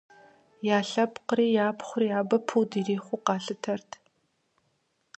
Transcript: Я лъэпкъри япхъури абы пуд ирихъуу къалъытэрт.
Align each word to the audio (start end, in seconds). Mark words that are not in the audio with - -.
Я 0.77 0.79
лъэпкъри 0.89 1.47
япхъури 1.67 2.09
абы 2.19 2.37
пуд 2.47 2.69
ирихъуу 2.79 3.23
къалъытэрт. 3.25 3.89